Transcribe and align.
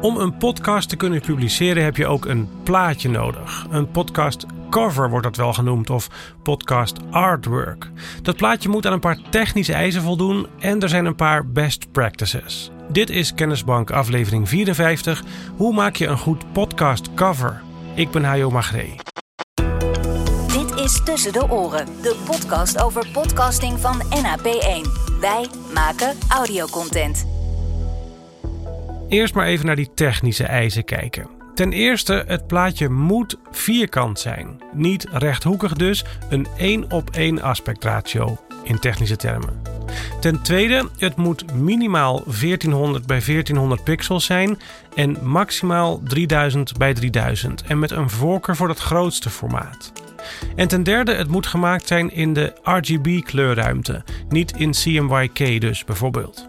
Om 0.00 0.16
een 0.16 0.36
podcast 0.36 0.88
te 0.88 0.96
kunnen 0.96 1.20
publiceren 1.20 1.84
heb 1.84 1.96
je 1.96 2.06
ook 2.06 2.24
een 2.24 2.48
plaatje 2.62 3.08
nodig. 3.08 3.66
Een 3.70 3.90
podcast 3.90 4.46
cover 4.70 5.10
wordt 5.10 5.26
dat 5.26 5.36
wel 5.36 5.52
genoemd 5.52 5.90
of 5.90 6.08
podcast 6.42 6.98
artwork. 7.10 7.90
Dat 8.22 8.36
plaatje 8.36 8.68
moet 8.68 8.86
aan 8.86 8.92
een 8.92 9.00
paar 9.00 9.18
technische 9.30 9.72
eisen 9.72 10.02
voldoen 10.02 10.46
en 10.58 10.80
er 10.80 10.88
zijn 10.88 11.04
een 11.04 11.14
paar 11.14 11.46
best 11.46 11.92
practices. 11.92 12.70
Dit 12.88 13.10
is 13.10 13.34
Kennisbank 13.34 13.90
aflevering 13.90 14.48
54. 14.48 15.22
Hoe 15.56 15.74
maak 15.74 15.96
je 15.96 16.06
een 16.06 16.18
goed 16.18 16.52
podcast 16.52 17.14
cover? 17.14 17.62
Ik 17.94 18.10
ben 18.10 18.24
Hajo 18.24 18.50
Magree. 18.50 18.94
Dit 20.46 20.74
is 20.84 21.02
Tussen 21.04 21.32
de 21.32 21.50
Oren, 21.50 21.86
de 22.02 22.16
podcast 22.24 22.82
over 22.82 23.06
podcasting 23.12 23.78
van 23.78 24.02
NAP1. 24.02 24.90
Wij 25.20 25.46
maken 25.74 26.14
audiocontent. 26.28 27.37
Eerst 29.08 29.34
maar 29.34 29.46
even 29.46 29.66
naar 29.66 29.76
die 29.76 29.94
technische 29.94 30.44
eisen 30.44 30.84
kijken. 30.84 31.28
Ten 31.54 31.72
eerste, 31.72 32.24
het 32.26 32.46
plaatje 32.46 32.88
moet 32.88 33.38
vierkant 33.50 34.18
zijn. 34.18 34.60
Niet 34.72 35.06
rechthoekig 35.12 35.72
dus, 35.72 36.04
een 36.30 36.46
1 36.56 36.90
op 36.90 37.10
1 37.10 37.42
aspectratio 37.42 38.38
in 38.62 38.78
technische 38.78 39.16
termen. 39.16 39.62
Ten 40.20 40.42
tweede, 40.42 40.88
het 40.98 41.16
moet 41.16 41.54
minimaal 41.54 42.22
1400 42.24 43.06
bij 43.06 43.20
1400 43.20 43.84
pixels 43.84 44.24
zijn 44.24 44.58
en 44.94 45.16
maximaal 45.22 46.00
3000 46.04 46.76
bij 46.76 46.94
3000 46.94 47.62
en 47.62 47.78
met 47.78 47.90
een 47.90 48.10
voorkeur 48.10 48.56
voor 48.56 48.68
het 48.68 48.78
grootste 48.78 49.30
formaat. 49.30 49.92
En 50.56 50.68
ten 50.68 50.82
derde, 50.82 51.14
het 51.14 51.28
moet 51.28 51.46
gemaakt 51.46 51.86
zijn 51.86 52.12
in 52.12 52.32
de 52.32 52.52
RGB 52.62 53.22
kleurruimte, 53.24 54.04
niet 54.28 54.56
in 54.56 54.70
CMYK 54.70 55.60
dus 55.60 55.84
bijvoorbeeld. 55.84 56.47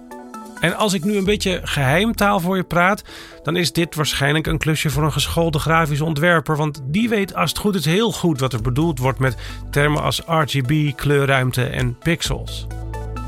En 0.59 0.77
als 0.77 0.93
ik 0.93 1.03
nu 1.03 1.17
een 1.17 1.25
beetje 1.25 1.59
geheimtaal 1.63 2.39
voor 2.39 2.55
je 2.55 2.63
praat, 2.63 3.03
dan 3.43 3.55
is 3.55 3.71
dit 3.71 3.95
waarschijnlijk 3.95 4.47
een 4.47 4.57
klusje 4.57 4.89
voor 4.89 5.03
een 5.03 5.11
geschoolde 5.11 5.59
grafisch 5.59 6.01
ontwerper, 6.01 6.57
want 6.57 6.81
die 6.85 7.09
weet 7.09 7.35
als 7.35 7.49
het 7.49 7.59
goed 7.59 7.75
is 7.75 7.85
heel 7.85 8.11
goed 8.11 8.39
wat 8.39 8.53
er 8.53 8.61
bedoeld 8.61 8.99
wordt 8.99 9.19
met 9.19 9.37
termen 9.71 10.01
als 10.01 10.21
RGB, 10.25 10.95
kleurruimte 10.95 11.63
en 11.63 11.97
pixels. 11.97 12.67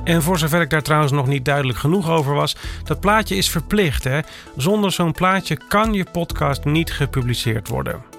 En 0.03 0.21
voor 0.21 0.37
zover 0.37 0.61
ik 0.61 0.69
daar 0.69 0.81
trouwens 0.81 1.11
nog 1.11 1.27
niet 1.27 1.45
duidelijk 1.45 1.77
genoeg 1.79 2.09
over 2.09 2.33
was, 2.33 2.55
dat 2.83 2.99
plaatje 2.99 3.35
is 3.35 3.49
verplicht. 3.49 4.03
Hè? 4.03 4.19
Zonder 4.55 4.91
zo'n 4.91 5.11
plaatje 5.11 5.57
kan 5.67 5.93
je 5.93 6.05
podcast 6.11 6.65
niet 6.65 6.91
gepubliceerd 6.91 7.67
worden. 7.67 8.10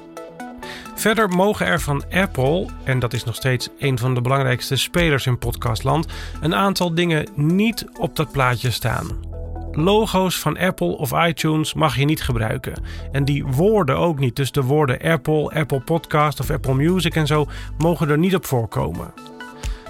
Verder 1.02 1.28
mogen 1.28 1.66
er 1.66 1.80
van 1.80 2.04
Apple, 2.10 2.68
en 2.84 2.98
dat 2.98 3.12
is 3.12 3.24
nog 3.24 3.34
steeds 3.34 3.68
een 3.78 3.98
van 3.98 4.14
de 4.14 4.20
belangrijkste 4.20 4.76
spelers 4.76 5.26
in 5.26 5.38
podcastland, 5.38 6.06
een 6.40 6.54
aantal 6.54 6.94
dingen 6.94 7.28
niet 7.34 7.86
op 7.98 8.16
dat 8.16 8.32
plaatje 8.32 8.70
staan. 8.70 9.08
Logo's 9.72 10.38
van 10.38 10.58
Apple 10.58 10.96
of 10.96 11.12
iTunes 11.26 11.74
mag 11.74 11.96
je 11.96 12.04
niet 12.04 12.22
gebruiken. 12.22 12.82
En 13.12 13.24
die 13.24 13.44
woorden 13.44 13.98
ook 13.98 14.18
niet. 14.18 14.36
Dus 14.36 14.52
de 14.52 14.62
woorden 14.62 15.00
Apple, 15.00 15.54
Apple 15.54 15.80
Podcast 15.80 16.40
of 16.40 16.50
Apple 16.50 16.74
Music 16.74 17.14
en 17.14 17.26
zo 17.26 17.46
mogen 17.78 18.08
er 18.08 18.18
niet 18.18 18.34
op 18.34 18.46
voorkomen. 18.46 19.12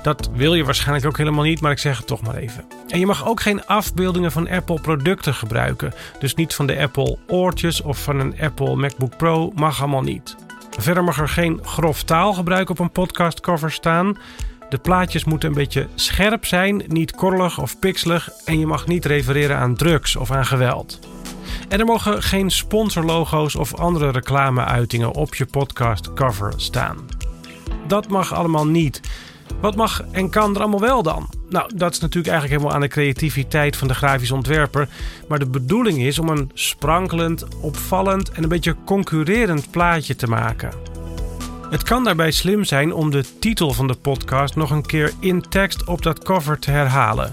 Dat 0.02 0.30
wil 0.34 0.54
je 0.54 0.64
waarschijnlijk 0.64 1.06
ook 1.06 1.18
helemaal 1.18 1.44
niet, 1.44 1.60
maar 1.60 1.72
ik 1.72 1.78
zeg 1.78 1.98
het 1.98 2.06
toch 2.06 2.22
maar 2.22 2.36
even. 2.36 2.64
En 2.88 2.98
je 2.98 3.06
mag 3.06 3.26
ook 3.26 3.40
geen 3.40 3.66
afbeeldingen 3.66 4.32
van 4.32 4.48
Apple 4.48 4.80
producten 4.80 5.34
gebruiken. 5.34 5.92
Dus 6.18 6.34
niet 6.34 6.54
van 6.54 6.66
de 6.66 6.78
Apple 6.78 7.18
oortjes 7.26 7.82
of 7.82 8.02
van 8.02 8.20
een 8.20 8.40
Apple 8.40 8.76
MacBook 8.76 9.16
Pro 9.16 9.50
mag 9.54 9.80
allemaal 9.80 10.02
niet. 10.02 10.36
Verder 10.78 11.04
mag 11.04 11.18
er 11.18 11.28
geen 11.28 11.60
grof 11.62 12.02
taalgebruik 12.02 12.70
op 12.70 12.78
een 12.78 12.90
podcastcover 12.90 13.72
staan. 13.72 14.18
De 14.68 14.78
plaatjes 14.78 15.24
moeten 15.24 15.48
een 15.48 15.54
beetje 15.54 15.88
scherp 15.94 16.46
zijn, 16.46 16.82
niet 16.86 17.14
korrelig 17.14 17.58
of 17.60 17.78
pixelig 17.78 18.28
en 18.44 18.58
je 18.58 18.66
mag 18.66 18.86
niet 18.86 19.04
refereren 19.04 19.56
aan 19.56 19.74
drugs 19.74 20.16
of 20.16 20.30
aan 20.30 20.46
geweld. 20.46 20.98
En 21.68 21.78
er 21.78 21.86
mogen 21.86 22.22
geen 22.22 22.50
sponsorlogo's 22.50 23.54
of 23.54 23.74
andere 23.74 24.10
reclameuitingen 24.10 25.14
op 25.14 25.34
je 25.34 25.46
podcastcover 25.46 26.52
staan. 26.56 26.98
Dat 27.86 28.08
mag 28.08 28.34
allemaal 28.34 28.66
niet. 28.66 29.00
Wat 29.60 29.76
mag 29.76 30.04
en 30.10 30.30
kan 30.30 30.54
er 30.54 30.60
allemaal 30.60 30.80
wel 30.80 31.02
dan? 31.02 31.41
Nou, 31.52 31.70
dat 31.74 31.92
is 31.92 31.98
natuurlijk 32.00 32.32
eigenlijk 32.32 32.60
helemaal 32.60 32.74
aan 32.74 32.88
de 32.88 32.94
creativiteit 32.94 33.76
van 33.76 33.88
de 33.88 33.94
grafisch 33.94 34.30
ontwerper. 34.30 34.88
Maar 35.28 35.38
de 35.38 35.46
bedoeling 35.46 36.02
is 36.02 36.18
om 36.18 36.28
een 36.28 36.50
sprankelend, 36.54 37.44
opvallend 37.60 38.30
en 38.30 38.42
een 38.42 38.48
beetje 38.48 38.76
concurrerend 38.84 39.70
plaatje 39.70 40.16
te 40.16 40.26
maken. 40.26 40.72
Het 41.70 41.82
kan 41.82 42.04
daarbij 42.04 42.30
slim 42.30 42.64
zijn 42.64 42.92
om 42.92 43.10
de 43.10 43.24
titel 43.38 43.72
van 43.72 43.86
de 43.86 43.94
podcast 43.94 44.56
nog 44.56 44.70
een 44.70 44.86
keer 44.86 45.12
in 45.20 45.40
tekst 45.48 45.84
op 45.84 46.02
dat 46.02 46.24
cover 46.24 46.58
te 46.58 46.70
herhalen. 46.70 47.32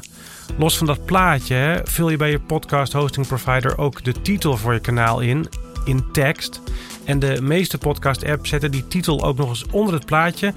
Los 0.58 0.78
van 0.78 0.88
dat 0.88 1.06
plaatje 1.06 1.82
vul 1.84 2.10
je 2.10 2.18
bij 2.18 2.32
je 2.32 2.40
podcast 2.40 2.94
hosting 2.94 3.28
provider 3.28 3.78
ook 3.78 4.04
de 4.04 4.22
titel 4.22 4.58
voor 4.58 4.74
je 4.74 4.80
kanaal 4.80 5.20
in, 5.20 5.48
in 5.86 6.12
tekst. 6.12 6.62
En 7.06 7.20
de 7.20 7.42
meeste 7.42 7.78
podcast 7.78 8.26
apps 8.26 8.50
zetten 8.50 8.72
die 8.72 8.88
titel 8.88 9.24
ook 9.24 9.38
nog 9.38 9.50
eens 9.50 9.66
onder 9.72 9.94
het 9.94 10.06
plaatje, 10.06 10.54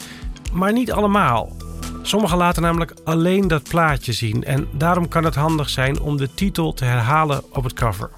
maar 0.52 0.72
niet 0.72 0.92
allemaal. 0.92 1.61
Sommigen 2.02 2.36
laten 2.36 2.62
namelijk 2.62 2.94
alleen 3.04 3.48
dat 3.48 3.68
plaatje 3.68 4.12
zien 4.12 4.44
en 4.44 4.68
daarom 4.72 5.08
kan 5.08 5.24
het 5.24 5.34
handig 5.34 5.68
zijn 5.68 6.00
om 6.00 6.16
de 6.16 6.34
titel 6.34 6.72
te 6.72 6.84
herhalen 6.84 7.42
op 7.52 7.64
het 7.64 7.72
cover. 7.72 8.10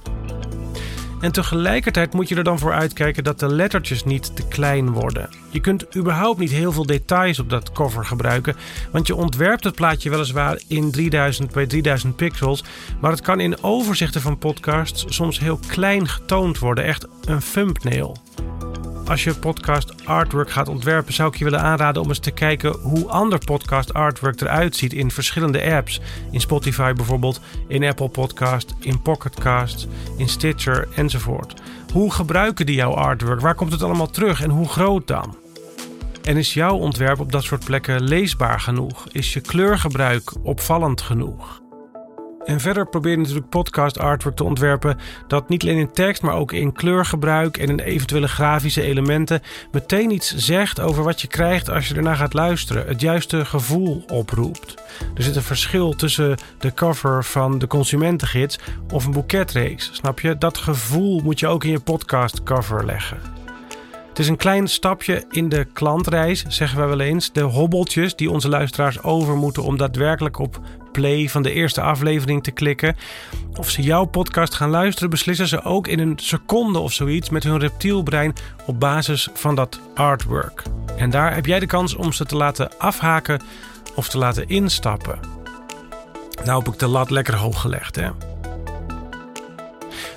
En 1.21 1.33
tegelijkertijd 1.33 2.13
moet 2.13 2.29
je 2.29 2.35
er 2.35 2.45
dan 2.45 2.59
voor 2.59 2.73
uitkijken 2.73 3.25
dat 3.25 3.39
de 3.39 3.49
lettertjes 3.49 4.05
niet 4.05 4.37
te 4.37 4.49
klein 4.49 4.91
worden. 4.91 5.29
Je 5.51 5.61
kunt 5.61 5.97
überhaupt 5.97 6.39
niet 6.39 6.51
heel 6.51 6.73
veel 6.73 6.87
details 6.87 7.39
op 7.39 7.51
dat 7.51 7.73
cover 7.73 8.05
gebruiken, 8.05 8.57
want 8.93 9.07
je 9.07 9.15
ontwerpt 9.15 9.65
het 9.65 9.75
plaatje 9.75 10.11
weliswaar 10.11 10.61
in 10.69 10.91
3000 10.91 11.53
bij 11.53 11.67
3000 11.67 12.17
pixels, 12.17 12.65
maar 13.01 13.11
het 13.11 13.21
kan 13.21 13.41
in 13.41 13.63
overzichten 13.63 14.21
van 14.21 14.39
podcasts 14.39 15.05
soms 15.09 15.39
heel 15.39 15.59
klein 15.67 16.09
getoond 16.09 16.59
worden, 16.59 16.85
echt 16.85 17.07
een 17.25 17.43
thumbnail. 17.53 18.17
Als 19.09 19.25
je 19.25 19.35
podcast 19.35 20.07
artwork 20.07 20.51
gaat 20.51 20.69
ontwerpen, 20.69 21.13
zou 21.13 21.29
ik 21.29 21.39
je 21.39 21.45
willen 21.45 21.61
aanraden 21.61 22.03
om 22.03 22.09
eens 22.09 22.19
te 22.19 22.31
kijken 22.31 22.73
hoe 22.73 23.09
ander 23.09 23.39
podcast 23.39 23.95
artwork 23.95 24.41
eruit 24.41 24.77
ziet 24.77 24.93
in 24.93 25.11
verschillende 25.11 25.73
apps. 25.73 26.01
In 26.31 26.41
Spotify 26.41 26.93
bijvoorbeeld, 26.93 27.41
in 27.69 27.85
Apple 27.85 28.09
Podcast, 28.09 28.75
in 28.81 29.03
Pocketcast, 29.03 29.89
in 30.17 30.29
Stitcher 30.29 30.89
enzovoort. 30.95 31.61
Hoe 31.93 32.13
gebruiken 32.13 32.67
die 32.67 32.75
jouw 32.75 32.93
artwork? 32.93 33.41
Waar 33.41 33.55
komt 33.55 33.73
het 33.73 33.83
allemaal 33.83 34.11
terug 34.11 34.43
en 34.43 34.51
hoe 34.51 34.69
groot 34.69 35.07
dan? 35.07 35.37
En 36.23 36.37
is 36.37 36.55
jouw 36.55 36.77
ontwerp 36.77 37.21
op 37.21 37.33
dat 37.33 37.43
soort 37.43 37.65
plekken 37.65 38.03
leesbaar 38.03 38.61
genoeg? 38.61 39.07
Is 39.13 39.33
je 39.33 39.41
kleurgebruik 39.41 40.33
opvallend 40.43 41.01
genoeg? 41.01 41.63
En 42.45 42.61
verder 42.61 42.87
probeer 42.87 43.13
je 43.13 43.19
natuurlijk 43.19 43.49
podcast 43.49 43.99
artwork 43.99 44.37
te 44.37 44.45
ontwerpen 44.45 44.99
dat 45.29 45.49
niet 45.49 45.63
alleen 45.63 45.79
in 45.79 45.93
tekst, 45.93 46.23
maar 46.23 46.35
ook 46.35 46.53
in 46.53 46.73
kleurgebruik 46.73 47.57
en 47.57 47.69
in 47.69 47.79
eventuele 47.79 48.29
grafische 48.29 48.83
elementen 48.83 49.43
meteen 49.73 50.11
iets 50.11 50.35
zegt 50.35 50.81
over 50.81 51.05
wat 51.05 51.21
je 51.21 51.27
krijgt 51.27 51.71
als 51.71 51.89
je 51.89 51.95
ernaar 51.95 52.17
gaat 52.17 52.35
luisteren. 52.35 52.87
Het 52.87 53.01
juiste 53.01 53.45
gevoel 53.45 54.05
oproept. 54.07 54.75
Er 55.15 55.23
zit 55.23 55.37
een 55.37 55.43
verschil 55.43 55.93
tussen 55.93 56.37
de 56.59 56.75
cover 56.75 57.25
van 57.25 57.59
de 57.59 57.67
consumentengids 57.67 58.59
of 58.93 59.05
een 59.05 59.13
boeketreeks. 59.13 59.91
Snap 59.93 60.21
je? 60.21 60.39
Dat 60.39 60.59
gevoel 60.59 61.21
moet 61.21 61.41
je 61.41 61.47
ook 61.47 61.65
in 61.65 61.71
je 61.71 61.81
podcast 61.81 62.43
cover 62.43 62.85
leggen. 62.85 63.34
Het 64.15 64.23
is 64.23 64.29
een 64.29 64.37
klein 64.37 64.69
stapje 64.69 65.25
in 65.31 65.49
de 65.49 65.65
klantreis, 65.73 66.45
zeggen 66.49 66.81
we 66.81 66.87
wel 66.87 67.01
eens. 67.01 67.33
De 67.33 67.41
hobbeltjes 67.41 68.17
die 68.17 68.31
onze 68.31 68.49
luisteraars 68.49 69.03
over 69.03 69.37
moeten 69.37 69.63
om 69.63 69.77
daadwerkelijk 69.77 70.39
op 70.39 70.61
play 70.93 71.29
van 71.29 71.43
de 71.43 71.53
eerste 71.53 71.81
aflevering 71.81 72.43
te 72.43 72.51
klikken. 72.51 72.97
Of 73.57 73.71
ze 73.71 73.83
jouw 73.83 74.05
podcast 74.05 74.55
gaan 74.55 74.71
luisteren, 74.71 75.11
beslissen 75.11 75.49
ze 75.49 75.63
ook 75.63 75.89
in 75.89 75.99
een 75.99 76.19
seconde 76.19 76.79
of 76.79 76.93
zoiets 76.93 77.31
met 77.31 77.43
hun 77.43 77.59
reptielbrein 77.59 78.35
op 78.67 78.81
basis 78.81 79.29
van 79.33 79.55
dat 79.55 79.81
artwork. 79.95 80.63
En 80.97 81.11
daar 81.11 81.35
heb 81.35 81.47
jij 81.47 81.59
de 81.59 81.67
kans 81.67 81.95
om 81.95 82.13
ze 82.13 82.25
te 82.25 82.37
laten 82.37 82.79
afhaken 82.79 83.43
of 83.95 84.09
te 84.09 84.19
laten 84.19 84.49
instappen. 84.49 85.19
Nou 86.45 86.59
heb 86.65 86.73
ik 86.73 86.79
de 86.79 86.89
lat 86.89 87.11
lekker 87.11 87.37
hoog 87.37 87.61
gelegd, 87.61 87.97
hè. 87.97 88.34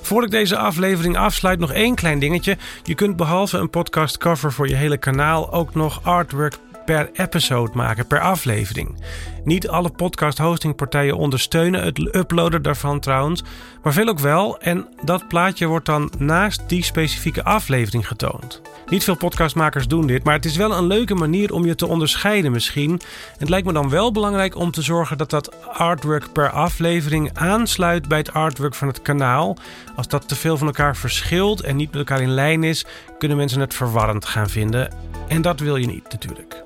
Voor 0.08 0.24
ik 0.24 0.32
deze 0.32 0.58
aflevering 0.58 1.18
afsluit, 1.18 1.60
nog 1.60 1.72
één 1.72 1.96
klein 1.96 2.20
dingetje. 2.20 2.58
Je 2.84 2.96
kunt 2.96 3.16
behalve 3.16 3.58
een 3.58 3.70
podcast 3.70 4.18
cover 4.18 4.54
voor 4.54 4.68
je 4.68 4.76
hele 4.76 4.98
kanaal 4.98 5.54
ook 5.54 5.76
nog 5.76 6.00
artwork 6.04 6.58
per 6.88 7.10
episode 7.14 7.72
maken, 7.74 8.08
per 8.08 8.20
aflevering. 8.20 8.96
Niet 9.44 9.68
alle 9.68 9.90
podcast 9.90 10.38
hostingpartijen 10.38 11.18
ondersteunen 11.18 11.84
het 11.84 12.16
uploaden 12.16 12.62
daarvan 12.62 13.00
trouwens, 13.00 13.44
maar 13.84 13.94
veel 13.94 14.08
ook 14.08 14.20
wel. 14.20 14.60
En 14.60 14.88
dat 15.04 15.28
plaatje 15.28 15.66
wordt 15.66 15.86
dan 15.86 16.12
naast 16.18 16.62
die 16.68 16.84
specifieke 16.84 17.44
aflevering 17.44 18.08
getoond. 18.08 18.62
Niet 18.90 19.04
veel 19.04 19.18
podcastmakers 19.18 19.88
doen 19.88 20.08
dit, 20.08 20.24
maar 20.24 20.34
het 20.34 20.46
is 20.46 20.56
wel 20.56 20.72
een 20.72 20.88
leuke 20.88 21.16
manier 21.16 21.54
om 21.54 21.66
je 21.66 21.76
te 21.76 21.88
onderscheiden 21.88 22.52
misschien. 22.52 23.02
Het 23.38 23.50
lijkt 23.50 23.68
me 23.68 23.74
dan 23.74 23.90
wel 23.90 24.12
belangrijk 24.12 24.56
om 24.56 24.72
te 24.72 24.82
zorgen 24.82 25.18
dat 25.18 25.30
dat 25.30 25.66
artwork 25.66 26.32
per 26.34 26.50
aflevering 26.50 27.30
aansluit 27.34 28.08
bij 28.08 28.18
het 28.18 28.34
artwork 28.34 28.76
van 28.76 28.88
het 28.88 29.02
kanaal. 29.02 29.58
Als 29.96 30.08
dat 30.08 30.28
te 30.28 30.36
veel 30.36 30.58
van 30.58 30.68
elkaar 30.68 30.96
verschilt 30.96 31.62
en 31.62 31.76
niet 31.76 31.90
met 31.92 32.00
elkaar 32.00 32.22
in 32.22 32.34
lijn 32.34 32.64
is, 32.64 32.86
kunnen 33.18 33.38
mensen 33.38 33.60
het 33.60 33.74
verwarrend 33.74 34.26
gaan 34.26 34.50
vinden. 34.50 34.94
En 35.28 35.42
dat 35.42 35.60
wil 35.60 35.76
je 35.76 35.88
niet 35.88 36.12
natuurlijk. 36.12 36.66